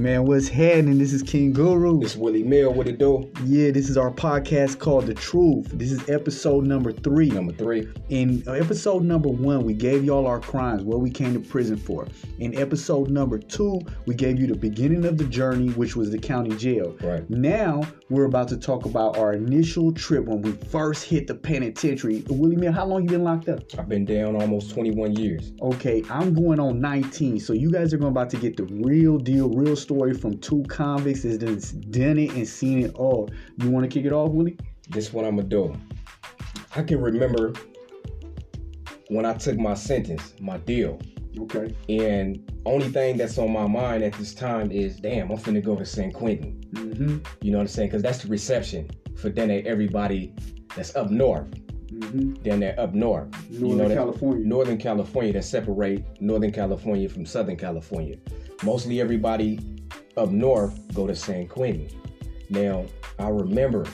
[0.00, 0.96] Man, what's happening?
[0.96, 2.00] This is King Guru.
[2.00, 2.72] It's Willie Mell.
[2.72, 3.30] What it do?
[3.44, 5.72] Yeah, this is our podcast called The Truth.
[5.74, 7.28] This is episode number three.
[7.28, 7.86] Number three.
[8.08, 11.76] In uh, episode number one, we gave y'all our crimes, what we came to prison
[11.76, 12.08] for.
[12.38, 16.18] In episode number two, we gave you the beginning of the journey, which was the
[16.18, 16.96] county jail.
[17.02, 17.28] Right.
[17.28, 22.24] Now we're about to talk about our initial trip when we first hit the penitentiary.
[22.30, 23.60] Willie Mell, how long you been locked up?
[23.78, 25.52] I've been down almost 21 years.
[25.60, 27.38] Okay, I'm going on 19.
[27.38, 30.62] So you guys are going about to get the real deal, real story from two
[30.68, 33.28] convicts that's done it and seen it all.
[33.58, 34.56] You want to kick it off, Willie?
[34.88, 35.74] This is what I'm gonna do.
[36.76, 37.52] I can remember
[39.08, 41.00] when I took my sentence, my deal,
[41.40, 41.74] Okay.
[41.88, 45.74] and only thing that's on my mind at this time is, damn, I'm finna go
[45.74, 46.62] to San Quentin.
[46.72, 47.18] Mm-hmm.
[47.42, 47.88] You know what I'm saying?
[47.88, 50.32] Because that's the reception for then everybody
[50.76, 51.50] that's up north.
[51.90, 52.42] Mm-hmm.
[52.44, 53.28] Then they're up north.
[53.50, 54.46] Northern you know California.
[54.46, 58.16] Northern California that separate Northern California from Southern California.
[58.62, 59.58] Mostly everybody
[60.16, 61.88] up north go to San Quentin.
[62.50, 62.84] Now,
[63.18, 63.86] I remember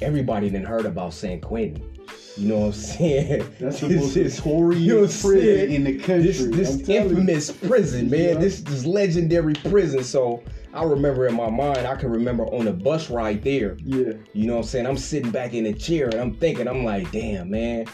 [0.00, 1.88] everybody then heard about San Quentin.
[2.36, 3.54] You know what I'm saying?
[3.60, 5.72] That's the This most is- notorious you know prison saying?
[5.72, 6.22] in the country.
[6.22, 7.18] This, this telling you.
[7.18, 8.20] infamous prison, man.
[8.20, 8.34] Yeah.
[8.34, 10.02] This this legendary prison.
[10.02, 10.42] So
[10.72, 13.76] I remember in my mind, I can remember on the bus ride there.
[13.84, 14.14] Yeah.
[14.32, 14.86] You know what I'm saying?
[14.86, 17.84] I'm sitting back in the chair and I'm thinking, I'm like, damn, man,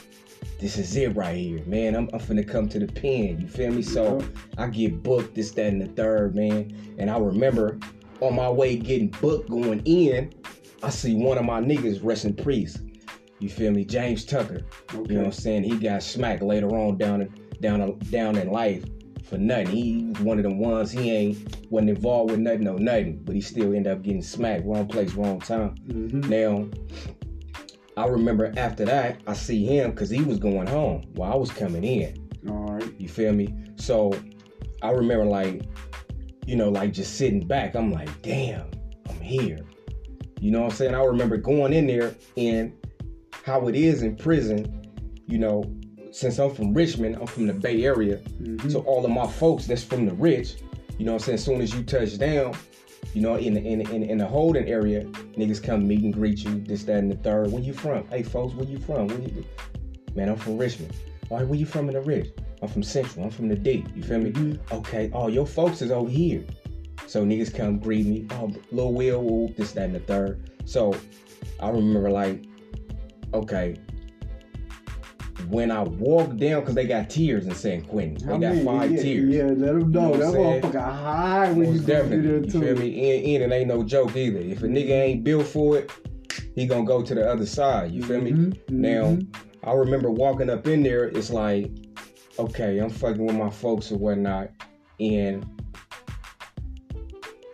[0.58, 1.94] this is it right here, man.
[1.94, 3.40] I'm, I'm finna come to the pen.
[3.40, 3.82] You feel me?
[3.82, 4.20] So
[4.56, 6.96] I get booked, this, that, and the third, man.
[6.98, 7.78] And I remember
[8.20, 10.32] on my way getting booked going in,
[10.82, 12.78] I see one of my niggas, rest in peace.
[13.38, 13.84] You feel me?
[13.84, 14.62] James Tucker.
[14.92, 15.12] Okay.
[15.12, 15.62] You know what I'm saying?
[15.62, 18.84] He got smacked later on down in down down in life
[19.24, 19.68] for nothing.
[19.68, 23.34] He was one of them ones he ain't wasn't involved with nothing or nothing, but
[23.34, 24.64] he still ended up getting smacked.
[24.64, 25.74] Wrong place, wrong time.
[25.86, 26.28] Mm-hmm.
[26.28, 26.68] Now,
[27.98, 31.50] I remember after that, I see him because he was going home while I was
[31.50, 32.28] coming in.
[32.48, 32.94] All right.
[33.00, 33.52] You feel me?
[33.74, 34.14] So
[34.82, 35.62] I remember like,
[36.46, 37.74] you know, like just sitting back.
[37.74, 38.70] I'm like, damn,
[39.08, 39.66] I'm here.
[40.40, 40.94] You know what I'm saying?
[40.94, 42.72] I remember going in there and
[43.44, 44.86] how it is in prison,
[45.26, 45.64] you know,
[46.12, 48.18] since I'm from Richmond, I'm from the Bay Area.
[48.40, 48.70] Mhm.
[48.70, 50.54] So all of my folks that's from the rich,
[50.98, 51.34] you know what I'm saying?
[51.34, 52.54] As soon as you touch down,
[53.14, 55.04] you know, in the in in, in the holding area,
[55.36, 57.50] niggas come meet and greet you, this, that, and the third.
[57.50, 58.06] Where you from?
[58.08, 59.08] Hey folks, where you from?
[59.08, 59.44] Where you
[60.14, 60.94] Man, I'm from Richmond.
[61.30, 62.30] All right, where you from in the rich?
[62.62, 63.24] I'm from Central.
[63.24, 63.84] I'm from the D.
[63.94, 64.58] You feel me?
[64.72, 65.10] Okay.
[65.12, 66.44] Oh, your folks is over here.
[67.06, 68.26] So niggas come greet me.
[68.32, 70.50] Oh, Lil Will, this, that, and the third.
[70.64, 70.94] So
[71.60, 72.44] I remember like,
[73.32, 73.76] okay,
[75.50, 78.26] when I walked down, because they got tiers in San Quentin.
[78.26, 79.34] They I got mean, five yeah, tiers.
[79.34, 80.12] Yeah, let them know.
[80.14, 83.16] know that motherfucker high when you go there You feel me?
[83.34, 84.38] And, and it ain't no joke either.
[84.40, 85.90] If a nigga ain't built for it,
[86.54, 87.92] he gonna go to the other side.
[87.92, 88.32] You feel me?
[88.32, 89.34] Mhm, Now, mhm.
[89.64, 91.70] I remember walking up in there, it's like,
[92.38, 94.50] okay, I'm fucking with my folks or whatnot,
[95.00, 95.46] and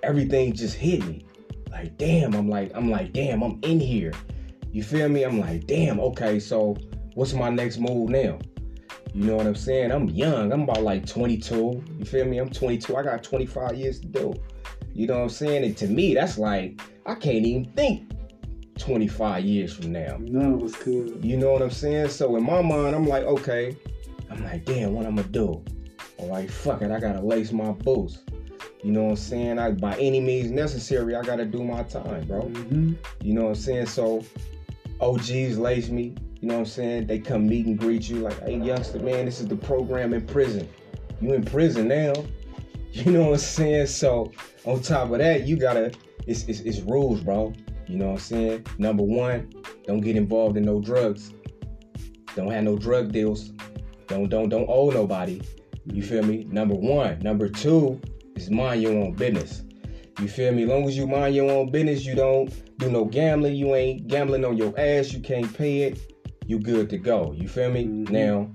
[0.02, 1.24] everything just hit me.
[1.70, 4.12] Like, damn, I'm like, I'm like, damn, I'm in here.
[4.70, 5.22] You feel me?
[5.22, 6.76] I'm like, damn, okay, so
[7.14, 8.38] what's my next move now?
[9.14, 9.92] You know what I'm saying?
[9.92, 10.52] I'm young.
[10.52, 11.82] I'm about like 22.
[11.98, 12.38] You feel me?
[12.38, 12.96] I'm 22.
[12.96, 14.34] I got 25 years to do.
[14.92, 15.64] You know what I'm saying?
[15.64, 18.10] And to me, that's like, I can't even think
[18.78, 20.16] 25 years from now.
[20.20, 21.24] None of us could.
[21.24, 22.08] You know what I'm saying?
[22.08, 23.76] So in my mind, I'm like, okay.
[24.30, 25.62] I'm like, damn, what I'm gonna do?
[26.18, 26.90] All right, fuck it.
[26.90, 28.20] I gotta lace my boots.
[28.82, 29.58] You know what I'm saying?
[29.58, 32.42] I by any means necessary, I gotta do my time, bro.
[32.42, 32.94] Mm-hmm.
[33.22, 33.86] You know what I'm saying?
[33.86, 34.24] So
[35.00, 36.14] OGs lace me.
[36.44, 37.06] You know what I'm saying?
[37.06, 40.26] They come meet and greet you like, hey youngster, man, this is the program in
[40.26, 40.68] prison.
[41.18, 42.12] You in prison now.
[42.92, 43.86] You know what I'm saying?
[43.86, 44.30] So
[44.66, 45.90] on top of that, you gotta
[46.26, 47.54] it's it's, it's rules, bro.
[47.88, 48.66] You know what I'm saying?
[48.76, 49.50] Number one,
[49.86, 51.32] don't get involved in no drugs.
[52.36, 53.48] Don't have no drug deals.
[54.06, 55.40] Don't don't don't owe nobody.
[55.86, 56.44] You feel me?
[56.50, 57.20] Number one.
[57.20, 57.98] Number two
[58.36, 59.62] is mind your own business.
[60.20, 60.66] You feel me?
[60.66, 63.54] Long as you mind your own business, you don't do no gambling.
[63.54, 65.10] You ain't gambling on your ass.
[65.14, 66.13] You can't pay it.
[66.46, 67.34] You good to go.
[67.36, 67.84] You feel me?
[67.84, 68.10] Mhm.
[68.10, 68.50] Now,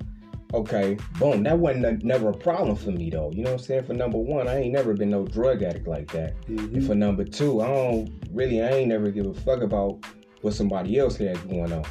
[0.54, 1.44] okay, boom.
[1.44, 3.32] That wasn't a, never a problem for me though.
[3.32, 3.84] You know what I'm saying?
[3.84, 6.40] For number one, I ain't never been no drug addict like that.
[6.48, 6.76] Mm-hmm.
[6.76, 10.04] And for number two, I don't really, I ain't never give a fuck about
[10.42, 11.86] what somebody else had going on.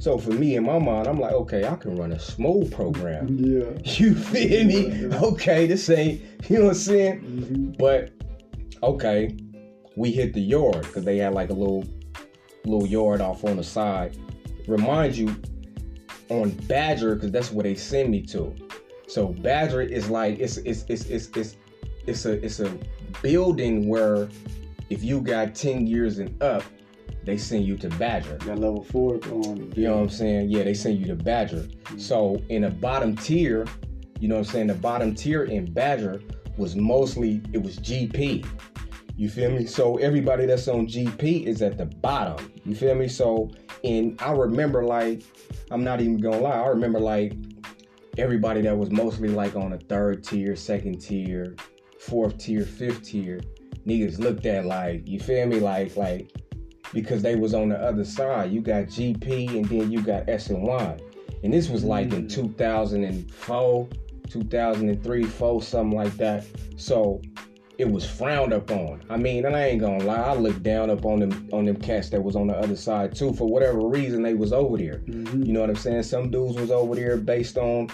[0.00, 3.28] So for me, in my mind, I'm like, okay, I can run a smooth program.
[3.30, 3.70] Yeah.
[3.98, 5.06] You feel me?
[5.14, 6.20] Okay, this ain't,
[6.50, 7.20] you know what I'm saying?
[7.20, 7.72] Mm-hmm.
[7.78, 8.12] But
[8.82, 9.34] okay,
[9.96, 11.84] we hit the yard because they had like a little,
[12.66, 14.16] little yard off on the side.
[14.66, 15.34] Remind you,
[16.28, 18.54] on Badger because that's where they send me to.
[19.08, 21.56] So Badger is like it's it's it's it's it's
[22.06, 22.78] it's a it's a
[23.22, 24.28] building where
[24.90, 26.64] if you got ten years and up,
[27.24, 28.36] they send you to Badger.
[28.38, 29.72] Got level four on.
[29.76, 30.50] You know what I'm saying?
[30.50, 31.62] Yeah, they send you to Badger.
[31.62, 31.98] Mm-hmm.
[31.98, 33.66] So in the bottom tier,
[34.20, 34.66] you know what I'm saying?
[34.68, 36.22] The bottom tier in Badger
[36.56, 38.46] was mostly it was GP.
[39.16, 39.66] You feel me?
[39.66, 42.53] So everybody that's on GP is at the bottom.
[42.64, 43.08] You feel me?
[43.08, 43.50] So
[43.82, 45.22] and I remember like
[45.70, 46.58] I'm not even gonna lie.
[46.58, 47.34] I remember like
[48.16, 51.56] everybody that was mostly like on a third tier, second tier,
[51.98, 53.40] fourth tier, fifth tier.
[53.86, 55.60] Niggas looked at like you feel me?
[55.60, 56.30] Like like
[56.92, 58.52] because they was on the other side.
[58.52, 60.96] You got GP and then you got S and Y.
[61.42, 62.32] And this was like in mm.
[62.32, 63.88] 2004,
[64.30, 66.46] 2003, 4, something like that.
[66.76, 67.20] So
[67.78, 69.04] it was frowned upon.
[69.10, 71.76] I mean, and I ain't gonna lie, I looked down up on them on them
[71.76, 73.32] cats that was on the other side too.
[73.32, 74.98] For whatever reason, they was over there.
[74.98, 75.42] Mm-hmm.
[75.42, 76.04] You know what I'm saying?
[76.04, 77.90] Some dudes was over there based on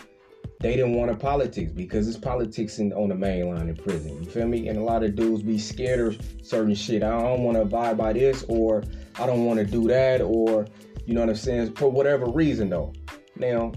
[0.61, 4.23] they didn't want to politics because it's politics in, on the main line in prison.
[4.23, 4.69] You feel me?
[4.69, 7.03] And a lot of dudes be scared of certain shit.
[7.03, 8.85] I don't want to abide by this, or
[9.19, 10.67] I don't want to do that, or
[11.07, 11.75] you know what I'm saying?
[11.75, 12.93] For whatever reason, though.
[13.37, 13.73] Now,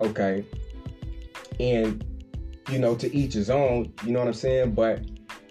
[0.00, 0.46] okay,
[1.60, 2.02] and
[2.70, 3.92] you know, to each his own.
[4.04, 4.72] You know what I'm saying?
[4.72, 5.02] But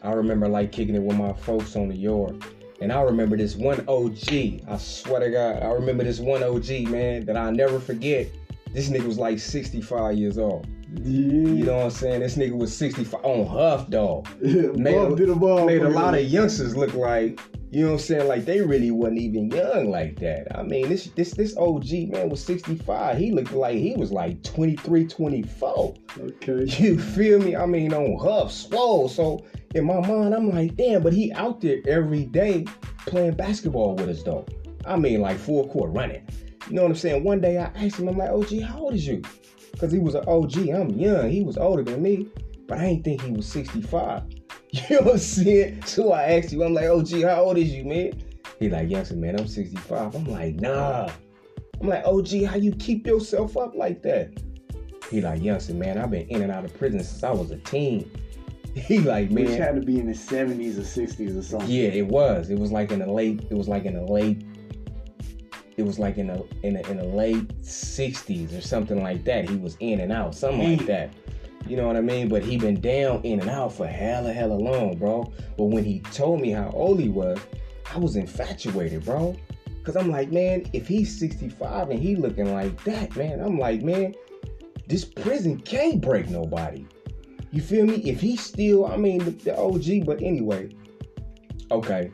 [0.04, 2.44] I remember like kicking it with my folks on the yard.
[2.82, 4.68] And I remember this one OG.
[4.68, 8.28] I swear to God, I remember this one OG, man, that I'll never forget.
[8.74, 10.68] This nigga was like 65 years old.
[10.96, 11.04] Yeah.
[11.06, 12.20] You know what I'm saying?
[12.20, 14.28] This nigga was 65 on Huff, dog.
[14.42, 17.40] Made, Made, did a made a lot of youngsters look like,
[17.74, 18.28] you know what I'm saying?
[18.28, 20.56] Like they really wasn't even young like that.
[20.56, 23.18] I mean, this this this OG man was 65.
[23.18, 25.96] He looked like he was like 23, 24.
[26.20, 26.66] Okay.
[26.84, 27.56] You feel me?
[27.56, 29.10] I mean, on Huff, swole.
[29.10, 29.44] So
[29.74, 32.66] in my mind, I'm like, damn, but he out there every day
[33.08, 34.46] playing basketball with us, though.
[34.86, 36.28] I mean, like full court running.
[36.70, 37.24] You know what I'm saying?
[37.24, 39.24] One day I asked him, I'm like, OG, how old is you?
[39.72, 40.70] Because he was an OG.
[40.70, 41.32] I'm young.
[41.32, 42.28] He was older than me,
[42.68, 44.22] but I ain't think he was 65.
[44.90, 45.84] You know what I'm saying?
[45.86, 48.20] So I asked you, I'm like, oh, gee, how old is you, man?
[48.60, 50.16] He like, youngster, man, I'm 65.
[50.16, 51.10] I'm like, nah.
[51.80, 54.32] I'm like, oh, gee, how you keep yourself up like that?
[55.12, 57.58] He like, youngster, man, I've been in and out of prison since I was a
[57.58, 58.10] teen.
[58.74, 61.70] He like, man, Which had to be in the 70s or 60s or something.
[61.70, 62.50] yeah, it was.
[62.50, 63.46] It was like in the late.
[63.52, 64.44] It was like in the late.
[65.78, 69.48] It was like in the in the, in the late '60s or something like that.
[69.48, 71.14] He was in and out, something like that.
[71.68, 72.28] You know what I mean?
[72.28, 75.32] But he been down in and out for hella hella long, bro.
[75.58, 77.40] But when he told me how old he was,
[77.94, 79.36] I was infatuated, bro.
[79.84, 83.82] Cause I'm like, man, if he's 65 and he looking like that, man, I'm like,
[83.82, 84.16] man,
[84.88, 86.86] this prison can't break nobody.
[87.52, 87.96] You feel me?
[87.96, 90.70] If he's still, I mean, the, the OG, but anyway,
[91.70, 92.12] okay.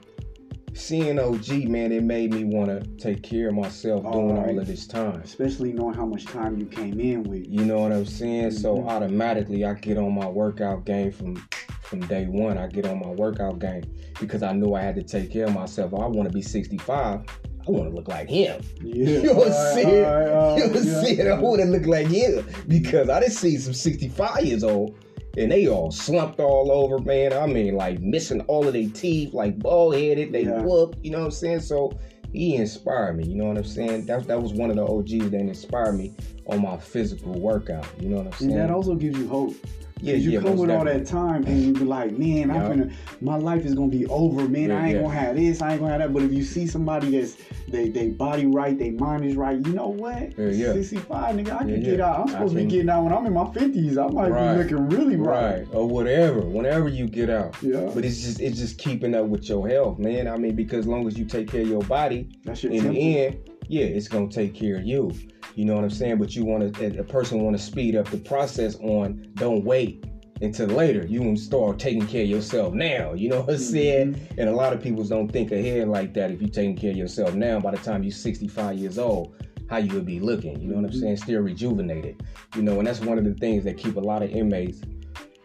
[0.80, 4.50] Seeing OG, man, it made me want to take care of myself doing Alright.
[4.52, 5.22] all of this time.
[5.22, 7.46] Especially knowing how much time you came in with.
[7.48, 8.52] You know what I'm saying?
[8.52, 8.88] So Mhm.
[8.88, 11.36] automatically, I get on my workout game from
[11.84, 12.56] from day one.
[12.58, 13.82] I get on my workout game
[14.20, 15.92] because I knew I had to take care of myself.
[15.94, 17.22] I want to be 65.
[17.68, 18.62] I want to look like him.
[18.82, 19.06] Yeah.
[19.10, 20.06] You know what I'm Alright, saying?
[20.06, 21.02] alright, alright, you what I'm yeah.
[21.02, 21.28] saying?
[21.32, 24.96] I want to look like him because I done see some 65 years old
[25.38, 27.34] and they all slumped all over, man.
[27.34, 30.62] I mean, like missing all of their teeth, like bald headed, they Yeah.
[30.64, 31.60] whooped, you know what I'm saying?
[31.62, 31.92] So
[32.34, 34.06] he inspired me, you know what I'm saying?
[34.06, 36.14] That, that was one of the OGs that inspired me
[36.48, 38.52] on my physical workout, you know what I'm saying?
[38.52, 39.56] And that also gives you hope.
[40.02, 42.90] Yeah, you yeah, come with all that time and you be like, man, I'm gonna,
[43.22, 44.70] my life is gonna be over, man.
[44.70, 45.02] Yeah, I ain't yeah.
[45.02, 46.14] gonna have this, I ain't gonna have that.
[46.14, 47.36] But if you see somebody that's
[47.68, 50.38] they they body right, they mind is right, you know what?
[50.38, 50.74] Yeah, yeah.
[50.74, 52.22] 65, nigga, I can get out.
[52.22, 53.98] I'm supposed to be getting out when I'm in my 50s.
[53.98, 54.54] I might Right.
[54.56, 55.60] be looking really right.
[55.60, 57.56] Right, or whatever, whenever you get out.
[57.62, 60.28] Yeah, But it's just it's just keeping up with your health, man.
[60.28, 63.40] I mean, because as long as you take care of your body, in the end,
[63.70, 65.12] yeah, it's gonna take care of you.
[65.56, 66.18] You know what I'm saying?
[66.18, 69.32] But you want to, a person want to speed up the process on.
[69.36, 70.06] Don't wait
[70.42, 71.06] until later.
[71.06, 73.14] You want to start taking care of yourself now.
[73.14, 74.16] You know what I'm saying?
[74.16, 74.40] Mm-hmm.
[74.40, 76.32] And a lot of people don't think ahead like that.
[76.32, 79.36] If you're taking care of yourself now, by the time you're 65 years old,
[79.70, 80.60] how you would be looking.
[80.60, 81.02] You know what I'm Mhm.
[81.02, 81.18] saying?
[81.18, 82.24] Still rejuvenated.
[82.56, 84.82] You know, and that's one of the things that keep a lot of inmates.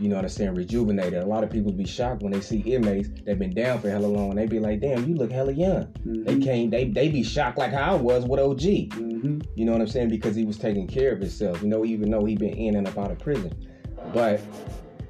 [0.01, 0.55] You know what I'm saying?
[0.55, 1.23] Rejuvenated.
[1.23, 4.07] A lot of people be shocked when they see inmates that been down for hella
[4.07, 4.35] long.
[4.35, 6.45] They be like, "Damn, you look hella young." They Mhm.
[6.45, 6.71] can't.
[6.73, 8.91] They they be shocked like how I was with OG.
[8.91, 9.45] Mhm.
[9.55, 10.09] You know what I'm saying?
[10.09, 11.63] Because he was taking care of himself.
[11.63, 13.53] You know, even though he been in and up out of prison.
[14.13, 14.41] But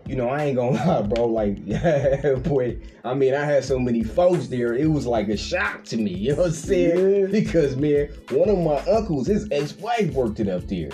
[0.06, 1.28] you know, I ain't gonna lie, bro.
[1.28, 2.76] Like, yeah, boy.
[3.04, 4.74] I mean, I had so many folks there.
[4.74, 6.12] It was like a shock to me.
[6.12, 7.20] You know what I'm saying?
[7.22, 7.26] Yeah.
[7.28, 10.90] Because man, one of my uncles, his ex-wife worked it up there.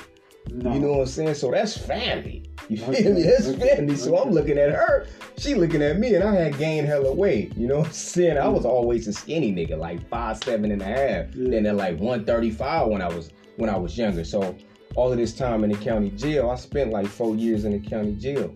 [0.50, 0.72] No.
[0.74, 1.34] You know what I'm saying?
[1.34, 2.44] So that's family.
[2.68, 3.22] You feel Okay, me?
[3.22, 3.96] That's okay, family.
[3.96, 4.22] So okay.
[4.28, 5.06] I'm looking at her.
[5.38, 7.56] She looking at me, and I had gained hella weight.
[7.56, 8.38] You know what I'm saying?
[8.38, 11.34] I was always a skinny nigga, like five seven and a half.
[11.34, 11.50] Yeah.
[11.50, 14.24] Then at like 135 when I was when I was younger.
[14.24, 14.56] So
[14.96, 17.88] all of this time in the county jail, I spent like four years in the
[17.88, 18.52] county jail.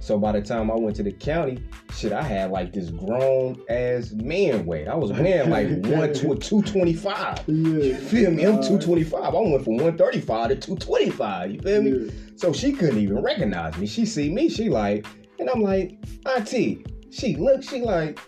[0.00, 1.62] So by the time I went to the county,
[1.94, 4.88] shit, I had like this grown ass man weight.
[4.88, 7.46] I was weighing like one to two twenty five.
[7.46, 8.44] You feel me?
[8.44, 9.22] I'm Uh, 225.
[9.22, 11.50] I went from 135 to 225.
[11.52, 11.90] You feel me?
[11.90, 12.10] Yeah.
[12.36, 13.86] So she couldn't even recognize me.
[13.86, 15.06] She see me, she like,
[15.38, 15.98] and I'm like,
[16.34, 18.18] Auntie, she look, she like,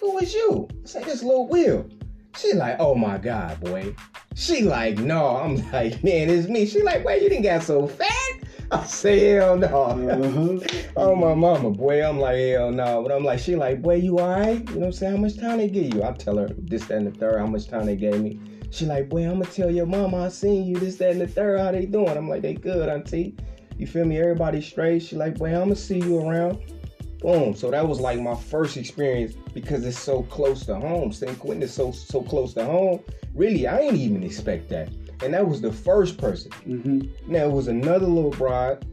[0.00, 0.68] who is you?
[0.84, 1.86] I say, this little Will.
[2.38, 3.94] She like, oh my God, boy.
[4.34, 5.36] She like, no.
[5.36, 6.64] I'm like, man, it's me.
[6.64, 8.08] She like, wait, you didn't get so fat?
[8.82, 9.66] I say, hell no.
[9.66, 10.82] Uh-huh.
[10.96, 12.02] oh my mama, boy.
[12.02, 13.02] I'm like, hell no.
[13.02, 14.60] But I'm like, she like, boy, you alright?
[14.60, 15.12] You know what I'm saying?
[15.12, 16.02] How much time they give you?
[16.02, 18.40] I tell her this, that, and the third, how much time they gave me.
[18.70, 21.26] She like, boy, I'm gonna tell your mama I seen you, this, that, and the
[21.26, 21.60] third.
[21.60, 22.16] How they doing?
[22.16, 23.36] I'm like, they good, auntie.
[23.76, 24.18] You feel me?
[24.18, 25.02] Everybody straight.
[25.02, 26.58] She like, boy, I'm gonna see you around.
[27.20, 27.54] Boom.
[27.54, 31.12] So that was like my first experience because it's so close to home.
[31.12, 33.00] San Quentin is so so close to home.
[33.34, 34.88] Really, I ain't even expect that.
[35.22, 36.50] And that was the first person.
[36.66, 37.30] Mm-hmm.
[37.32, 38.84] Now it was another little bride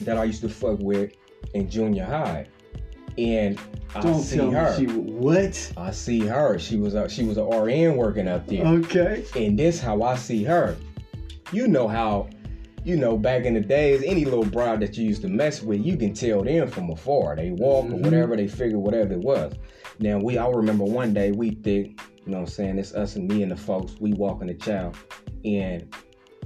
[0.00, 1.12] that I used to fuck with
[1.54, 2.46] in junior high,
[3.18, 3.58] and
[3.94, 4.76] I Don't see her.
[4.76, 5.72] she what?
[5.76, 6.58] I see her.
[6.58, 9.24] She was a, she was a RN working up there, Okay.
[9.36, 10.76] and this how I see her.
[11.52, 12.28] You know how,
[12.84, 15.84] you know back in the days, any little bride that you used to mess with,
[15.84, 17.36] you can tell them from afar.
[17.36, 18.02] They walk or Mhm.
[18.04, 19.52] whatever, they figure whatever it was.
[19.98, 22.78] Now we, all remember one day we thick, you know what I'm saying?
[22.78, 23.94] It's us and me and the folks.
[24.00, 24.96] We walking the child,
[25.44, 25.94] and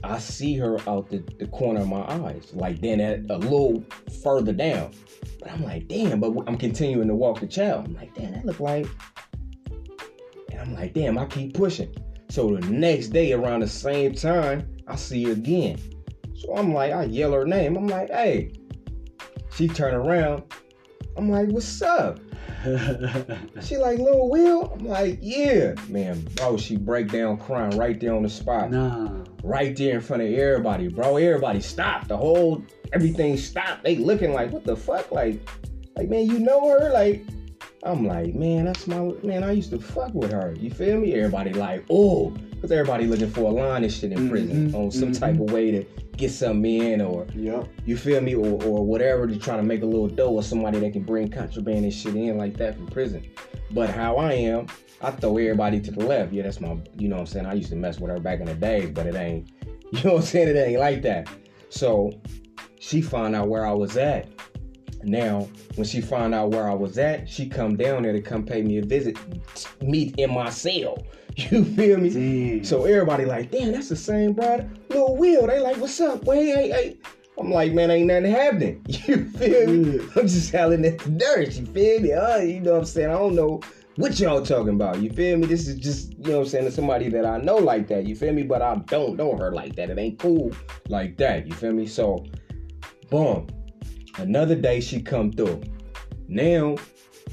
[0.03, 3.85] I see her out the, the corner of my eyes, like then at a little
[4.23, 4.93] further down.
[5.41, 7.87] But I'm like, damn, but I'm continuing to walk the child.
[7.87, 8.87] I'm like, damn, that look like.
[10.51, 11.95] And I'm like, damn, I keep pushing.
[12.31, 15.79] So the next day around the same time, I see her again.
[16.37, 17.77] So I'm like, I yell her name.
[17.77, 18.53] I'm like, hey.
[19.55, 20.43] She turn around.
[21.16, 22.18] I'm like, what's up?
[23.62, 24.73] She like, Lil Will?
[24.73, 25.75] I'm like, yeah.
[25.88, 29.11] Man, bro, she break down crying right there on the spot nah.
[29.42, 31.16] right there in front of everybody, bro.
[31.16, 32.09] Everybody stopped.
[32.09, 33.85] The whole everything stopped.
[33.85, 35.12] They looking like, what the fuck?
[35.12, 35.47] Like,
[35.97, 36.90] like man, you know her?
[36.90, 37.25] Like,
[37.83, 39.44] I'm like, man, that's my man.
[39.44, 40.54] I used to fuck with her.
[40.59, 41.14] You feel me?
[41.14, 44.90] Everybody like, oh, because everybody looking for a line and shit in prison Mhm, on
[44.90, 45.21] some mhm.
[45.21, 45.85] type of way to
[46.16, 47.68] get something in or Yep.
[47.85, 50.78] you feel me or, or whatever to try to make a little dough or somebody
[50.78, 53.23] that can bring contraband and shit in like that from prison.
[53.73, 54.68] But how I am,
[55.02, 56.33] I throw everybody to the left.
[56.33, 57.44] Yeah, that's my, you know what I'm saying?
[57.44, 59.50] I used to mess with her back in the day, but it ain't,
[59.92, 60.49] you know what I'm saying?
[60.49, 61.28] It ain't like that.
[61.68, 62.12] So
[62.78, 64.26] she found out where I was at.
[65.02, 68.42] Now, when she found out where I was at, she come down there to come
[68.42, 69.18] pay me a visit,
[69.83, 70.97] meet in my cell.
[71.50, 72.11] You feel me?
[72.11, 72.64] Damn.
[72.64, 74.69] So everybody like, damn, that's the same brother.
[74.88, 76.25] Lil Will, they like, what's up?
[76.25, 76.97] Wait, hey, hey.
[77.37, 78.87] I'm like, man, ain't nothing happening.
[79.09, 80.00] You feel me?
[80.14, 81.55] I'm just howling at the dirt.
[81.55, 82.12] You feel me?
[82.12, 83.11] Uh, you know what I'm saying?
[83.11, 83.61] I don't know
[83.97, 85.00] what y'all talking about.
[85.00, 85.47] You feel me?
[85.47, 88.07] This is just, you know what I'm saying, to somebody that I know like that.
[88.07, 88.45] You feel me?
[88.45, 89.91] But I don't know her like that.
[89.91, 90.53] It ain't cool
[90.88, 91.49] like that.
[91.49, 91.87] You feel me?
[91.87, 92.25] So,
[93.11, 93.49] boom.
[94.19, 95.62] Another day she come through.
[96.29, 96.76] Now,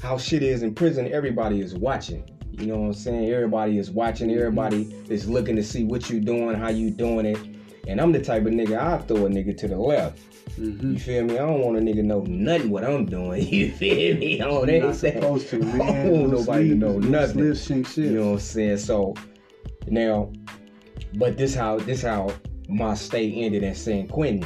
[0.02, 2.28] how shit is in prison, everybody is watching.
[2.52, 3.30] You know what I'm saying?
[3.30, 4.30] Everybody is watching.
[4.30, 7.38] Everybody is looking to see what you doing, how you doing it.
[7.88, 10.18] And I'm the type of nigga I throw a nigga to the left.
[10.60, 10.92] Mhm.
[10.92, 11.34] You feel me?
[11.34, 13.42] I don't want a nigga know nothing what I'm doing.
[13.52, 14.40] You feel me?
[14.40, 17.42] I don't ain't say- supposed to, I don't want nobody to know nothing.
[17.48, 17.96] lips shit.
[17.96, 18.76] You know what I'm saying?
[18.78, 19.14] So
[19.88, 20.30] now,
[21.14, 22.30] but this how this how
[22.68, 24.44] my stay ended in San Quentin.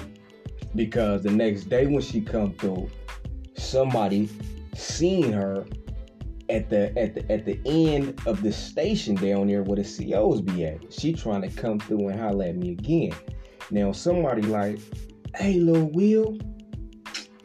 [0.74, 2.88] Because the next day when she come through,
[3.56, 4.28] somebody
[4.74, 5.66] seen her
[6.48, 10.40] at the at the at the end of the station down there where the COs
[10.40, 10.92] be at.
[10.92, 13.14] She trying to come through and holler at me again.
[13.70, 14.78] Now somebody like,
[15.34, 16.38] hey little Will,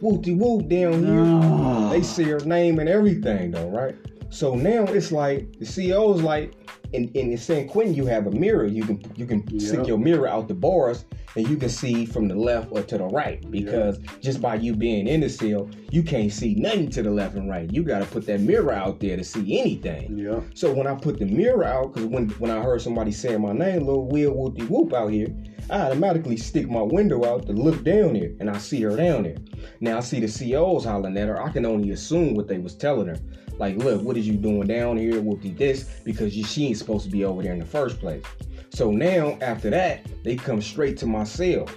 [0.01, 1.23] whoopty whoop down here.
[1.23, 1.89] No.
[1.89, 3.95] They see her name and everything though, right?
[4.29, 6.53] So now it's like the CEO's like
[6.93, 8.65] in, in San Quentin you have a mirror.
[8.65, 12.27] You can you can stick your mirror out the bars and you can see from
[12.27, 16.03] the left or to the right because just by you being in the cell, you
[16.03, 17.71] can't see nothing to the left and right.
[17.71, 20.17] You gotta put that mirror out there to see anything.
[20.17, 20.41] Yeah.
[20.53, 23.53] So when I put the mirror out, because when when I heard somebody saying my
[23.53, 25.27] name, little Will Whoopty Whoop out here,
[25.69, 29.23] I automatically stick my window out to look down there, and I see her down
[29.23, 29.37] there.
[29.79, 31.41] Now I see the COs hollering at her.
[31.41, 33.17] I can only assume what they was telling her.
[33.57, 35.21] Like, look, what is you doing down here?
[35.21, 38.23] Whoopty this because you, she ain't supposed to be over there in the first place.
[38.71, 41.67] So now after that, they come straight to my cell.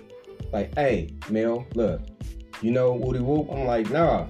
[0.53, 2.01] Like, hey, Mell, look,
[2.61, 3.49] you know Woody Whoop?
[3.51, 4.27] I'm like, nah.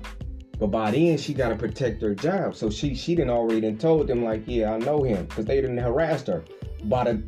[0.59, 2.54] But by then she gotta protect her job.
[2.54, 5.26] So she she didn't already done told them like, yeah, I know him.
[5.26, 6.44] Cause they didn't harass her
[6.85, 7.23] by the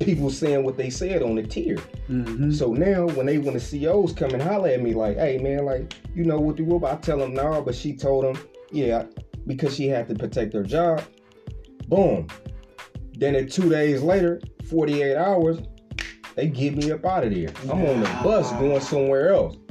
[0.00, 1.76] people saying what they said on the tier.
[2.08, 2.50] Mm-hmm.
[2.52, 5.64] So now when they when the COs come and holler at me like, hey man,
[5.64, 9.04] like, you know the whoop, I tell them no, but she told them, yeah,
[9.46, 11.04] because she had to protect her job.
[11.88, 12.26] Boom.
[13.16, 15.58] Then at two days later, 48 hours,
[16.34, 17.50] they get me up out of there.
[17.64, 19.56] I'm on the bus going somewhere else.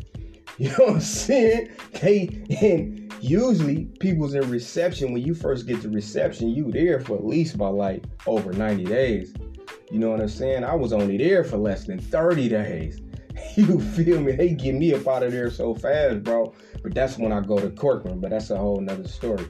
[0.60, 1.72] You know what I'm saying?
[2.00, 2.30] They
[2.62, 7.26] and usually people's in reception when you first get to reception, you there for at
[7.26, 9.34] least by like over 90 days.
[9.92, 10.64] You know what I'm saying?
[10.64, 13.02] I was only there for less than 30 days.
[13.56, 14.34] You feel me?
[14.34, 16.54] They get me up out of there so fast, bro.
[16.82, 18.20] But that's when I go to Corcoran.
[18.20, 19.46] But that's a whole nother story.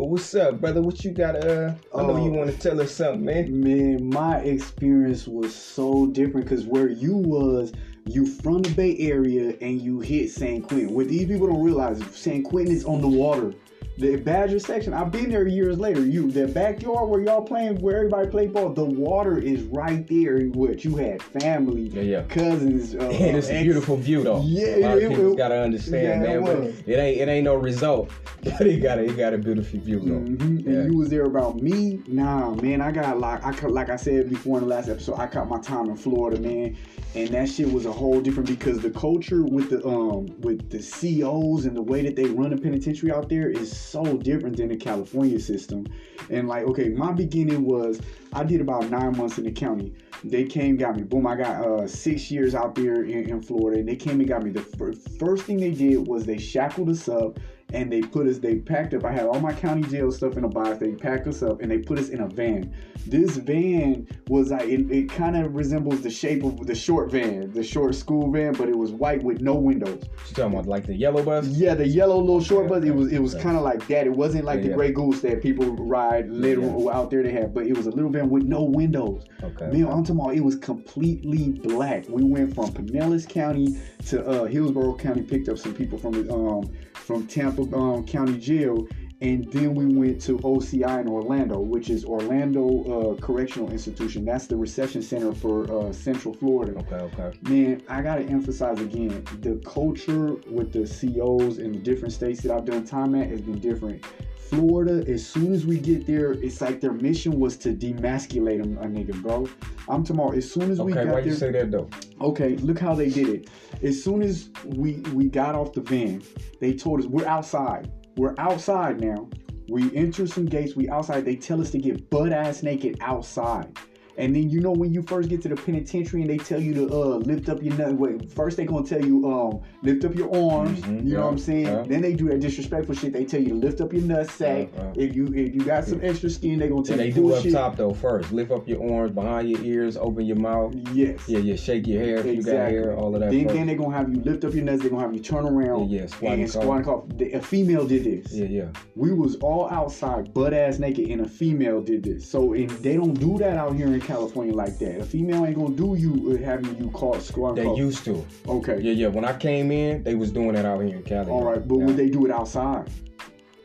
[0.00, 0.80] But what's up, brother?
[0.80, 1.44] What you got?
[1.44, 2.38] Uh, I know you Oh.
[2.38, 3.60] want to tell us something, man.
[3.60, 7.74] Man, my experience was so different because where you was,
[8.06, 10.94] you from the Bay Area and you hit San Quentin.
[10.94, 13.52] What these people don't realize, San Quentin is on the water.
[14.00, 16.00] The Badger section, I've been there years later.
[16.06, 20.40] You, the backyard where y'all playing, where everybody play ball, the water is right there.
[20.46, 22.22] What you had family, Yeah, yeah.
[22.22, 22.94] cousins.
[23.00, 24.40] Uh, And it's a beautiful view, though.
[24.42, 26.42] Yeah, a lot of people it- gotta understand, yeah, man.
[26.42, 26.74] Was.
[26.86, 28.10] it ain't it ain't no result,
[28.42, 30.20] but it got a, it got a beautiful view, though.
[30.20, 30.64] Mhm.
[30.64, 30.72] Yeah.
[30.80, 32.00] And you was there about me?
[32.08, 32.80] Nah, man.
[32.80, 35.18] I got like I like I said before in the last episode.
[35.18, 36.74] I caught my time in Florida, man,
[37.14, 40.78] and that shit was a whole different because the culture with the um with the
[40.78, 44.68] COs and the way that they run the penitentiary out there is so different than
[44.68, 45.86] the California system.
[46.30, 48.00] And like, okay, my beginning was
[48.32, 49.94] I did about nine months in the county.
[50.22, 51.02] They came, got me.
[51.02, 54.28] Boom, I got uh, six years out there in, in Florida, and they came and
[54.28, 54.50] got me.
[54.50, 57.38] The fir- first thing they did was they shackled us up
[57.72, 59.04] and they put us, they packed up.
[59.04, 60.78] I had all my county jail stuff in a box.
[60.78, 62.74] They packed us up and they put us in a van.
[63.06, 67.50] This van was like, it, it kind of resembles the shape of the short van,
[67.52, 70.02] the short school van, but it was white with no windows.
[70.28, 71.46] You talking about like the yellow bus?
[71.48, 72.84] Yeah, the yellow little short Okay, bus.
[72.84, 74.06] It was it was kind of like that.
[74.06, 74.74] It wasn't like Yeah, the yeah.
[74.76, 77.22] Grey Goose that people ride literal out there.
[77.22, 79.24] They have, but it was a little van with no windows.
[79.42, 79.66] Okay.
[79.66, 82.08] Man, I'm talking about it was completely black.
[82.08, 86.32] We went from Pinellas County to uh, Hillsborough County, picked up some people from the
[86.32, 86.70] um,
[87.10, 88.86] from Tampa um, County Jail,
[89.20, 94.24] and then we went to OCI in Orlando, which is Orlando uh, Correctional Institution.
[94.24, 96.78] That's the reception center for uh, Central Florida.
[96.78, 97.36] Okay, okay.
[97.42, 102.52] Man, I gotta emphasize again, the culture with the COs in the different states that
[102.52, 104.04] I've done time at has been different.
[104.50, 108.76] Florida, as soon as we get there, it's like their mission was to demasculate them,
[108.78, 109.48] a nigga, bro.
[109.88, 111.28] I'm talking about as soon as we Okay, got why there.
[111.30, 111.88] you say that though?
[112.20, 113.50] Okay, look how they did it.
[113.82, 116.22] As soon as we we got off the van,
[116.60, 117.90] they told us we're outside.
[118.16, 119.28] We're outside now.
[119.68, 120.74] We enter some gates.
[120.74, 121.24] We outside.
[121.24, 123.76] They tell us to get butt ass naked outside.
[124.18, 126.74] And then you know when you first get to the penitentiary and they tell you
[126.74, 127.94] to uh lift up your nut.
[127.94, 130.80] Wait, first they gonna tell you um lift up your arms.
[130.80, 131.66] Mhm, you know what I'm saying?
[131.66, 131.84] yeah.
[131.86, 133.12] Then they do that disrespectful shit.
[133.12, 134.68] They tell you to lift up your nut sack.
[134.74, 135.02] Yeah, yeah.
[135.04, 137.44] If you if you got some extra skin, they gonna tell And they do up
[137.50, 138.32] top though first.
[138.32, 140.74] Lift up your arms behind your ears, open your mouth.
[140.92, 141.20] Yes.
[141.28, 142.76] Yeah, yeah, shake your hair if you got Exactly.
[142.78, 143.30] hair, all of that.
[143.30, 143.54] Then, first.
[143.54, 144.80] then they're gonna have you lift up your nuts.
[144.82, 147.04] They're gonna have you turn around Yeah, yeah, squat and and squat and cough.
[147.32, 148.32] A female did this.
[148.32, 148.66] yeah, yeah.
[148.96, 152.28] We was all outside, butt ass naked, and a female did this.
[152.28, 155.00] So, and they don't do that out here in California like that.
[155.00, 157.78] A female ain't gonna do you uh, having you caught and They cough.
[157.78, 158.26] used to.
[158.48, 158.78] okay.
[158.80, 159.06] Yeah, yeah.
[159.06, 161.30] When I came in, they was doing that out here in Cali.
[161.30, 161.84] All right, but yeah.
[161.84, 162.90] would they do it outside?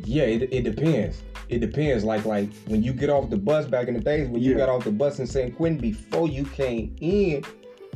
[0.04, 1.24] Yeah, it, it depends.
[1.50, 2.04] It depends.
[2.04, 4.70] Like like when you get off the bus back in the days when you got
[4.70, 7.44] off the bus in San Quentin before you came in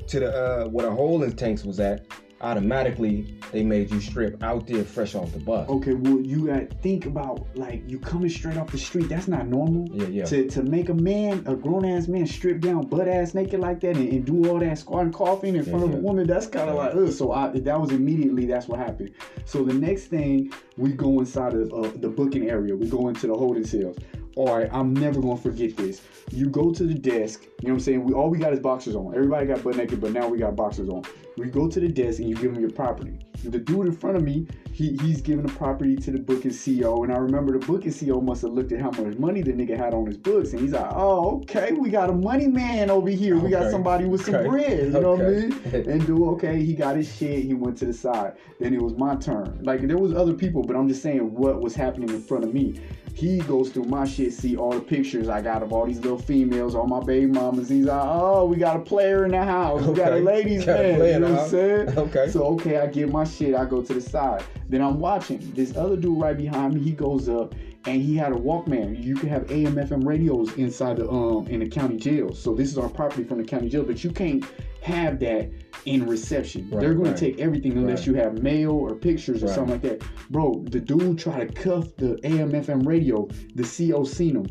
[0.08, 2.06] to the uh where the holding tanks was at,
[2.42, 5.68] automatically they made you strip out there fresh off the bus.
[5.70, 9.10] Okay, well, you got to think about like you coming straight off the street.
[9.10, 9.88] That's not normal.
[9.92, 10.26] Yeah, yeah.
[10.26, 13.80] To, to make a man, a grown ass man, strip down butt ass naked like
[13.82, 16.70] that and, and do all that squatting coughing in front of a woman, that's kind
[16.70, 16.82] of Yeah.
[16.82, 17.12] like, ugh.
[17.12, 19.12] So I, that was immediately, that's what happened.
[19.46, 22.76] So the next thing, we go inside of uh, the booking area.
[22.76, 23.98] We go into the holding cells.
[24.36, 26.02] All right, I'm never gonna forget this.
[26.32, 27.42] You go to the desk.
[27.62, 28.04] You know what I'm saying?
[28.06, 29.14] We all we got is boxers on.
[29.14, 31.04] Everybody got butt naked, but now we got boxers on.
[31.40, 33.18] We go to the desk and you give them your property.
[33.44, 37.06] The dude in front of me, he, he's giving the property to the booking CEO,
[37.06, 39.78] and I remember the booking CEO must have looked at how much money the nigga
[39.78, 43.10] had on his books, and he's like, "Oh, okay, we got a money man over
[43.10, 43.38] here.
[43.40, 45.62] We got somebody with some okay, bread." You know what I mean?
[45.90, 47.46] And dude, okay, he got his shit.
[47.46, 48.34] He went to the side.
[48.60, 49.60] Then it was my turn.
[49.64, 52.54] Like there was other people, but I'm just saying what was happening in front of
[52.54, 52.82] me.
[53.14, 56.18] He goes through my shit, see all the pictures I got of all these little
[56.18, 57.68] females, all my baby mamas.
[57.70, 59.82] He's like, "Oh, we got a player in the house.
[59.82, 60.22] We got a Okay.
[60.24, 61.90] ladies Got man." You know what I'm saying?
[61.98, 62.30] Okay.
[62.32, 63.56] So okay, I get my shit.
[63.56, 64.44] I go to the side.
[64.68, 66.82] Then I'm watching this other dude right behind me.
[66.82, 67.54] He goes up
[67.86, 69.02] and he had a Walkman.
[69.04, 72.34] You can have AM FM radios inside the um in the county jail.
[72.34, 74.44] So this is our property from the county jail, but you can't
[74.82, 75.50] have that
[75.86, 76.70] in reception.
[76.70, 77.18] Right, They're going right.
[77.18, 78.08] to take everything unless Right.
[78.08, 80.04] you have mail or pictures or something like that.
[80.30, 83.28] Bro, the dude tried to cuff the AM FM radio.
[83.56, 84.48] The CO seen him.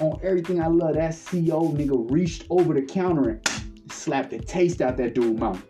[0.00, 3.46] On everything I love, that CO nigga reached over the counter and
[3.92, 5.62] slapped the taste out that dude's mouth.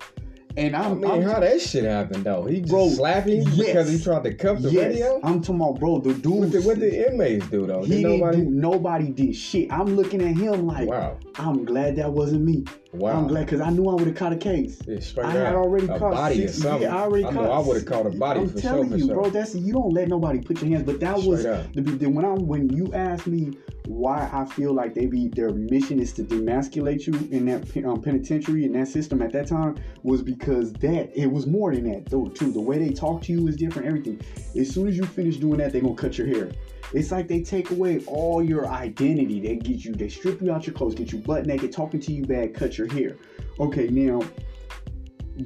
[0.57, 2.45] And I I'm, mean, I'm how that shit happened though?
[2.47, 3.67] He just Bro, slapped him yes.
[3.67, 5.21] because he tried to cuff the yes, radio.
[5.23, 6.01] I'm talking about, bro.
[6.01, 7.83] The dude, What the, what the inmates do though?
[7.85, 8.37] he Did nobody?
[8.39, 8.61] didn't do.
[8.61, 9.71] Nobody did shit.
[9.73, 12.65] I'm looking at him like, Wow, I'm glad that wasn't me.
[12.93, 13.19] Wow.
[13.19, 14.81] I'm glad because I knew I would have caught a case.
[14.87, 16.65] Yeah, straight I had already a caught body six.
[16.65, 17.43] Yeah, I already I caught.
[17.45, 18.99] know I would have caught a body I'm for telling sure.
[18.99, 19.15] You, sure.
[19.15, 19.31] bro.
[19.31, 20.85] That's you don't let nobody put your hands.
[20.85, 21.73] But that was Straight up.
[21.75, 23.53] the, the when I when you asked me
[23.87, 28.01] why I feel like they be their mission is to demasculate you in that um,
[28.03, 32.07] penitentiary in that system at that time was because that it was more than that
[32.07, 32.53] though too.
[32.53, 33.89] The way they talk to you is different.
[33.89, 34.21] Everything.
[34.59, 36.51] As soon as you finish doing that, they gonna cut your hair.
[36.93, 39.41] It's like they take away all your identity.
[39.41, 42.13] They get you, they strip you out your clothes, get you butt naked, talking to
[42.13, 43.17] you bad, cut your hair.
[43.61, 44.23] Okay, now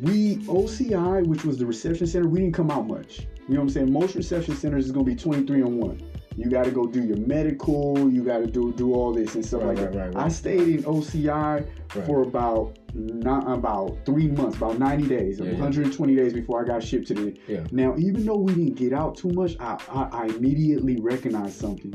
[0.03, 3.21] we OCI, which was the reception center, we didn't come out much.
[3.47, 3.93] You know what I'm saying?
[3.93, 6.03] Most reception centers is gonna be 23 on one.
[6.37, 8.11] You got to go do your medical.
[8.11, 9.99] You got to do do all this and stuff Right, like right, that.
[9.99, 10.25] right, right.
[10.25, 11.65] I stayed in OCI
[12.07, 15.53] for about not about three months, about 90 days, Yeah, yeah.
[15.53, 17.37] 120 days before I got shipped to the.
[17.49, 17.65] Yeah.
[17.73, 21.95] Now, even though we didn't get out too much, I I, I immediately recognized something.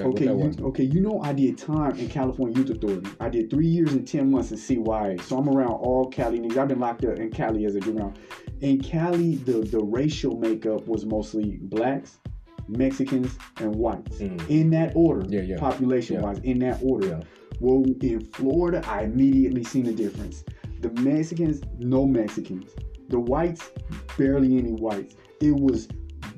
[0.00, 3.08] Okay, Okay, you, okay, you know I did time in California Youth Authority.
[3.20, 5.20] I did three years and ten months in CYA.
[5.22, 6.56] So I'm around all Cali niggas.
[6.56, 8.12] I've been locked up in Cali as a juvenile.
[8.60, 12.18] In Cali, the the racial makeup was mostly blacks,
[12.68, 14.18] Mexicans, and whites.
[14.18, 14.50] Mm.
[14.50, 15.58] In that order, Yeah, yeah.
[15.58, 16.22] population Yeah.
[16.22, 17.20] wise, in that order.
[17.60, 20.44] Well, in Florida, I immediately seen a difference.
[20.80, 22.72] The Mexicans, no Mexicans.
[23.08, 23.70] The whites,
[24.18, 25.16] barely any whites.
[25.40, 25.88] It was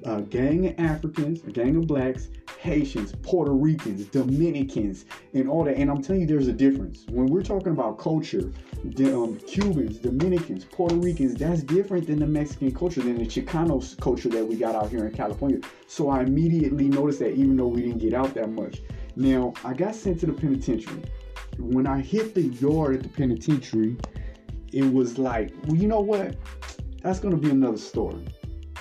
[0.05, 5.77] a gang of Africans, a gang of blacks, Haitians, Puerto Ricans, Dominicans, and all that.
[5.77, 7.05] And I'm telling you, there's a difference.
[7.11, 8.53] When we're talking about culture,
[8.85, 14.01] the, um, Cubans, Dominicans, Puerto Ricans, that's different than the Mexican culture, than the Chicano
[14.01, 15.61] culture that we got out here in California.
[15.87, 18.83] So I immediately noticed that even though we didn't get out that much.
[19.17, 21.03] Now, I got sent to the penitentiary.
[21.59, 23.97] When I hit the yard at the penitentiary,
[24.73, 26.37] it was like, well, you know what?
[27.03, 28.27] That's gonna be another story.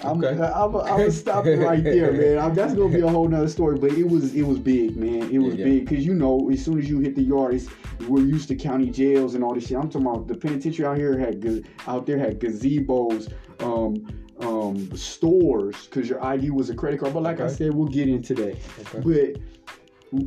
[0.03, 0.43] I'm, Okay.
[0.43, 2.37] I'm, I'm gonna stop it right there, man.
[2.37, 3.77] I'm, that's gonna be a whole nother story.
[3.77, 5.31] But it was it was big, man.
[5.31, 7.67] It was Yeah, big because you know, as soon as you hit the yard, it's,
[8.09, 9.77] we're used to county jails and all this shit.
[9.77, 14.05] I'm talking about the penitentiary out here had out there had gazebos, um,
[14.41, 17.13] um, stores because your ID was a credit card.
[17.13, 18.57] But like I said, we'll get into that.
[18.93, 19.35] Okay.
[19.35, 19.41] But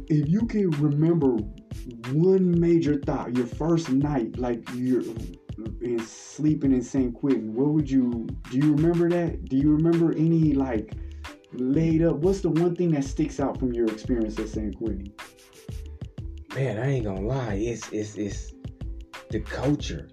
[0.09, 1.37] if you can remember
[2.12, 5.03] one major thought, your first night, like you're
[5.81, 9.44] in sleeping in San Quentin, what would you do you remember that?
[9.46, 10.94] Do you remember any like
[11.53, 12.16] laid up?
[12.16, 15.12] What's the one thing that sticks out from your experience at San Quentin?
[16.55, 17.55] Man, I ain't gonna lie.
[17.55, 18.53] It's it's it's
[19.31, 20.09] the culture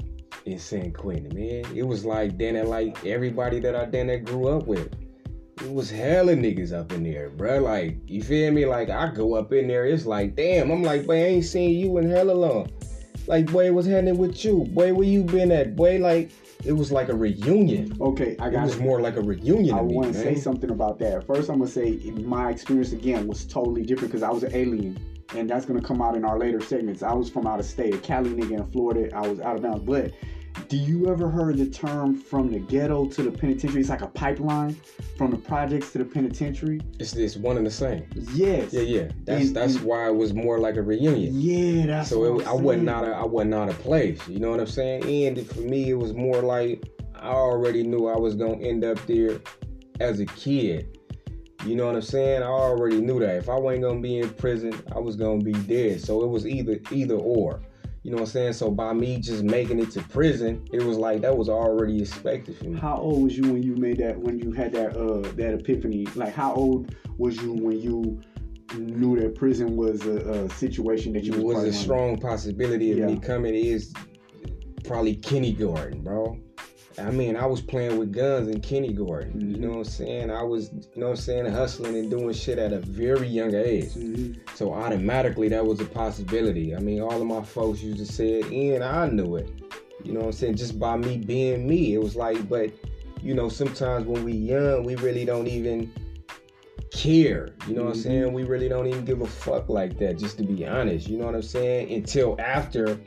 [0.46, 1.66] in San Quentin, man.
[1.76, 4.90] It was like then that like everybody that I then that grew up with.
[5.62, 7.60] It was hella niggas up in there, bro.
[7.60, 8.66] Like, you feel me?
[8.66, 11.80] Like I go up in there, it's like, damn, I'm like, boy, I ain't seen
[11.80, 12.70] you in hella long.
[13.28, 14.66] Like, boy, what's happening with you?
[14.66, 15.76] Boy, where you been at?
[15.76, 16.32] Boy, like,
[16.66, 17.96] it was like a reunion.
[18.02, 21.00] Okay, I got It was more like a reunion I want to say something about
[21.00, 21.26] that.
[21.26, 25.00] First, I'm gonna say my experience again was totally different because I was an alien,
[25.36, 27.02] and that's gonna come out in our later segments.
[27.04, 29.16] I was from out of state, a Cali nigga in Florida.
[29.16, 29.84] I was out of bounds.
[29.84, 30.12] But
[30.70, 33.82] do you ever heard the term from the ghetto to the penitentiary?
[33.82, 34.76] It's like a pipeline
[35.18, 36.82] from the projects to the penitentiary.
[37.00, 38.06] It's it's one and the same.
[38.34, 38.74] Yes.
[38.74, 39.08] Yeah, yeah.
[39.26, 41.40] That's And- that's and- why it was more like a reunion.
[41.40, 44.28] Yeah, that's so what it, I'm I wasn't out of I wasn't out of place.
[44.28, 45.04] You know what I'm saying?
[45.28, 46.84] And for me, it was more like
[47.16, 49.40] I already knew I was gonna end up there
[50.00, 50.98] as a kid.
[51.66, 52.44] You know what I'm saying?
[52.44, 55.54] I already knew that if I wasn't gonna be in prison, I was gonna be
[55.54, 56.02] dead.
[56.02, 57.62] So it was either either or.
[58.06, 58.54] You know what I'm saying?
[58.54, 62.56] So by me just making it to prison, it was like that was already expected
[62.56, 62.80] for me.
[62.80, 64.16] How old was you when you made that?
[64.16, 66.06] When you had that uh that epiphany?
[66.14, 68.22] Like, how old was you when you
[68.78, 72.92] knew that prison was a, a situation that you It was, was a strong possibility
[72.92, 73.92] of me coming is
[74.84, 76.38] probably kindergarten, bro.
[76.98, 79.42] I mean, I was playing with guns in kindergarten.
[79.50, 79.60] You Mhm.
[79.60, 80.32] know what I'm saying?
[80.32, 83.54] I was, you know what I'm saying, hustling and doing shit at a very young
[83.54, 83.94] age.
[83.94, 84.38] Mhm.
[84.56, 86.76] So automatically that was a possibility.
[86.76, 89.50] I mean, all of my folks used to say it, and I knew it.
[90.04, 90.56] You know what I'm saying?
[90.56, 92.72] Just by me being me, it was like, but
[93.22, 95.92] you know, sometimes when we young, we really don't even
[96.92, 97.50] care.
[97.68, 98.04] You know what I'm Mhm.
[98.04, 98.34] saying?
[98.34, 101.10] We really don't even give a fuck like that, just to be honest.
[101.10, 101.92] You know what I'm saying?
[101.92, 103.00] Until after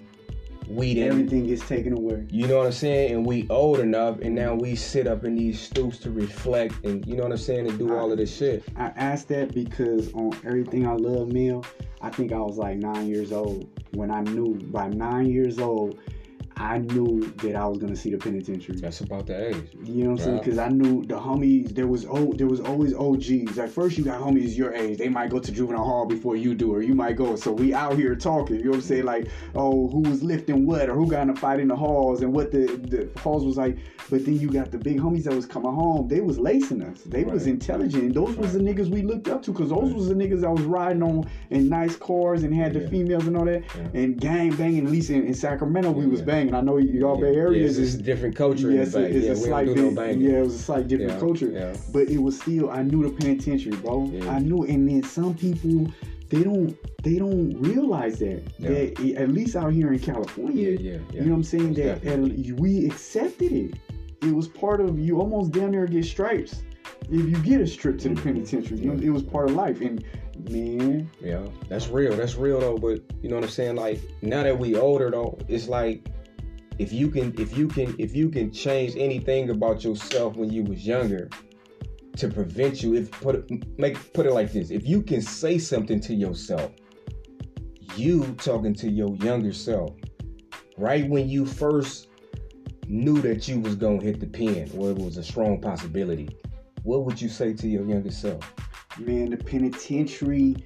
[0.69, 2.27] we didn't Everything gets taken away.
[2.31, 3.13] you know what I'm saying?
[3.13, 7.07] And we old enough, and now we sit up in these stoops to reflect, and
[7.07, 8.65] you know what I'm saying, and do all of this shit.
[8.77, 11.65] I asked that because on everything I love meal,
[12.01, 15.99] I think I was like nine years old when I knew by nine years old,
[16.59, 18.77] I knew that I was gonna see the penitentiary.
[18.81, 19.69] That's about the age.
[19.85, 20.39] You know what I'm saying?
[20.39, 21.75] Because I knew the homies.
[21.75, 23.59] There was oh, there was always OGs.
[23.59, 24.99] At first, you got homies your age.
[24.99, 27.37] They might go to juvenile hall before you do, or you might go.
[27.37, 28.57] So we out here talking.
[28.57, 29.05] You know what I'm saying?
[29.05, 32.23] Like, oh, who was lifting what, or who got in a fight in the halls,
[32.23, 33.79] and what the the halls was like.
[34.11, 36.09] But then you got the big homies that was coming home.
[36.09, 37.03] They was lacing us.
[37.05, 38.03] They was intelligent.
[38.05, 39.95] And those was the niggas we looked up to, because those Right.
[39.95, 43.37] was the niggas that was riding on in nice cars and had the females and
[43.37, 44.01] all that, Yeah.
[44.01, 44.87] and gang banging.
[44.87, 46.27] At least in, in Sacramento, we Yeah, was yeah.
[46.51, 46.55] Banging.
[46.55, 49.33] I know y'all Bay Yeah, areas it's is a different culture Yes, the it's yeah,
[49.33, 49.91] a slight no.
[49.91, 51.51] Yeah, it was a slight different Yeah, culture.
[51.51, 51.77] yeah.
[51.93, 54.11] But it was still, I knew the penitentiary, bro.
[54.13, 54.31] Yeah.
[54.31, 55.93] I knew, and then some people
[56.31, 58.71] they don't they don't realize that Yeah.
[58.71, 61.21] that at least out here in California, Yeah, yeah, yeah.
[61.21, 61.75] you know what I'm saying?
[61.75, 63.75] That we accepted it.
[64.23, 66.63] It was part of you almost down there get stripes.
[67.11, 68.25] If you get a strip to the mm-hmm.
[68.25, 69.81] penitentiary, you know, it was part of life.
[69.81, 70.05] And
[70.51, 72.15] man, Yeah, that's real.
[72.17, 72.77] That's real though.
[72.79, 73.77] But you know what I'm saying?
[73.77, 76.05] Like now that we older though, it's like
[76.79, 80.65] if you can if you can if you can change anything about yourself when you
[80.65, 81.29] was younger
[82.17, 85.59] to prevent you if put it make put it like this if you can say
[85.59, 86.73] something to yourself
[87.97, 89.95] you talking to your younger self
[90.77, 92.09] right when you first
[92.87, 96.29] knew that you was gonna hit the pen or it was a strong possibility
[96.83, 98.53] what would you say to your younger self
[98.99, 100.57] man, the penitentiary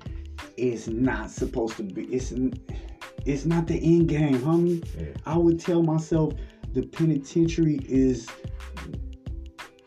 [0.56, 2.04] is not supposed to be.
[2.04, 2.32] It's
[3.26, 4.84] it's not the end game, homie.
[4.98, 5.08] Yeah.
[5.26, 6.34] I would tell myself
[6.72, 8.28] the penitentiary is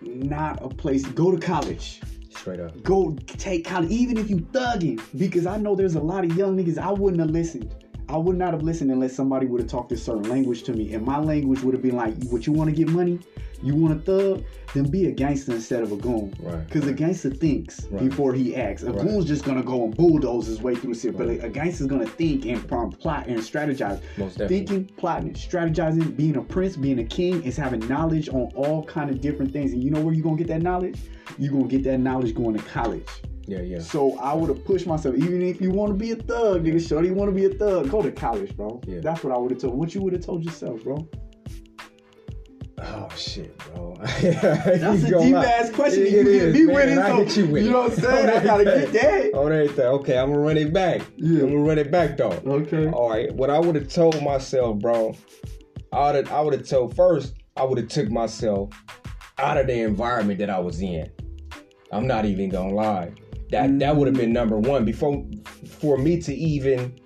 [0.02, 1.06] not a place.
[1.06, 2.02] Go to college.
[2.30, 5.02] straight up Go take college, even if you thugging.
[5.18, 6.78] Because I know there's a lot of young niggas.
[6.78, 7.74] I wouldn't have listened.
[8.08, 10.94] I would not have listened unless somebody would have talked this certain language to me,
[10.94, 13.20] and my language would have been like, "What you want to get money?
[13.64, 14.44] You want a thug?
[14.74, 16.66] Then be a gangster instead of a goon." Right.
[16.68, 18.10] Because a gangster thinks Right.
[18.10, 18.84] before he acts.
[18.84, 19.02] A Right.
[19.08, 21.16] goon's just gonna go and bulldoze his way through the city.
[21.18, 24.00] But a, a gangster's gonna think and plot and strategize.
[24.18, 28.52] most definitely Thinking, plotting, strategizing, being a prince, being a king is having knowledge on
[28.56, 29.72] all kind of different things.
[29.74, 31.00] And you know where you're gonna get that knowledge?
[31.38, 33.08] You're gonna get that knowledge going to college.
[33.48, 36.16] yeah yeah So I would have pushed myself, even if you want to be a
[36.16, 38.82] thug, nigga, shorty, you want to be a thug, go to college, bro.
[38.88, 39.00] Yeah.
[39.02, 39.76] That's what I would have told.
[39.76, 41.08] What you would have told yourself, bro?
[42.88, 43.96] Oh shit, bro.
[44.00, 46.04] That's a deep ass question.
[46.04, 47.82] It, you hit is, me man, with and it, so hit you with you know
[47.82, 48.30] what I'm saying?
[48.30, 49.34] I gotta get that.
[49.38, 49.86] On everything.
[49.86, 51.02] Okay, I'm gonna run it back.
[51.18, 51.42] Yeah.
[51.42, 52.32] I'm gonna run it back though.
[52.46, 52.88] Okay.
[52.90, 53.34] All right.
[53.34, 55.16] What I would have told myself, bro,
[55.92, 57.34] I would I would have told first.
[57.58, 58.70] I would have took myself
[59.38, 61.10] out of the environment that I was in.
[61.92, 63.14] I'm not even gonna lie.
[63.50, 65.26] That that would have been number one before
[65.68, 67.00] for me to even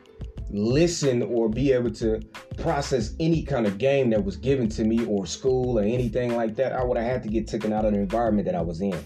[0.52, 2.20] listen or be able to
[2.58, 6.56] process any kind of game that was given to me or school or anything like
[6.56, 6.74] that.
[6.74, 8.98] I would have had to get taken out of the environment that I was in.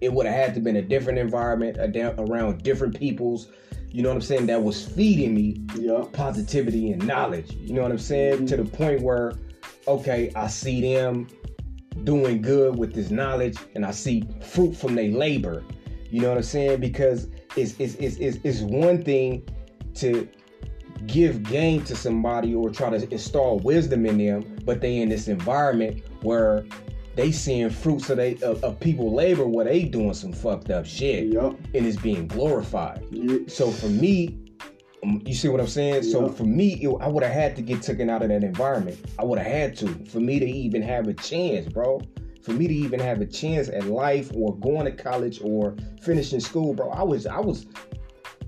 [0.00, 3.48] It would have had to been a different environment around different peoples.
[3.90, 4.46] You know what I'm saying?
[4.46, 6.04] That was feeding me Yeah.
[6.12, 7.52] positivity and knowledge.
[7.54, 8.34] You know what I'm saying?
[8.34, 8.46] Mm-hmm.
[8.46, 9.32] To the point where,
[9.88, 11.26] okay, I see them
[12.04, 15.64] doing good with this knowledge and I see fruit from their labor.
[16.10, 16.80] You know what I'm saying?
[16.80, 19.42] Because it's it's it's it's, it's one thing
[19.96, 20.28] to
[21.06, 25.28] give game to somebody or try to install wisdom in them, but they in this
[25.28, 26.64] environment where
[27.14, 30.86] they seeing fruits of they of, of people labor where they doing some fucked up
[30.86, 31.58] shit Yup.
[31.74, 33.04] and it's being glorified.
[33.10, 33.38] Yeah.
[33.48, 34.38] So for me,
[35.02, 36.04] um, you see what I'm saying?
[36.04, 38.98] So for me, it, I would have had to get taken out of that environment.
[39.18, 42.00] I would have had to for me to even have a chance, bro.
[42.42, 46.40] For me to even have a chance at life or going to college or finishing
[46.40, 46.90] school, bro.
[46.90, 47.66] I was I was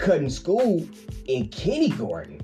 [0.00, 0.86] cutting school
[1.26, 2.40] in kindergarten.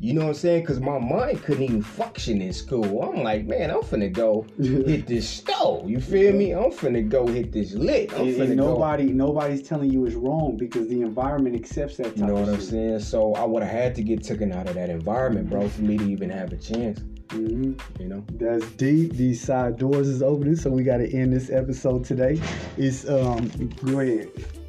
[0.00, 0.60] You know what I'm saying?
[0.62, 3.02] Because my mind couldn't even function in school.
[3.02, 5.90] I'm like, man, I'm finna go hit this stove.
[5.90, 6.52] You feel me?
[6.52, 8.12] I'm finna go hit this lit.
[8.14, 8.66] I'm And, and go.
[8.74, 12.04] nobody, nobody's telling you it's wrong because the environment accepts that.
[12.10, 12.68] Type You know what I'm shit.
[12.70, 12.98] saying?
[13.00, 15.98] So I would have had to get taken out of that environment, bro, for me
[15.98, 17.00] to even have a chance.
[17.30, 17.78] Mhm.
[17.98, 18.24] You know?
[18.34, 19.14] That's deep.
[19.14, 22.40] These side doors is opening, so we got to end this episode today.
[22.76, 23.48] It's um,
[23.84, 24.28] go ahead.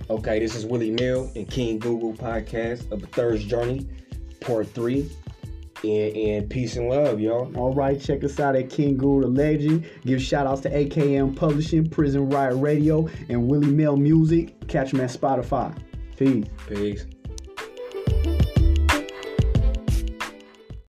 [0.09, 3.87] Okay, this is Willie Mell and King Guru podcast of the Third Journey,
[4.39, 5.07] part three.
[5.83, 7.55] And, and peace and love, y'all.
[7.55, 9.87] All right, check us out at King Guru the Legend.
[10.05, 14.67] Give shout outs to AKM Publishing, Prison Riot Radio, and Willie Mell Music.
[14.67, 15.77] Catch them at Spotify.
[16.17, 16.45] Peace.
[16.67, 17.05] Peace.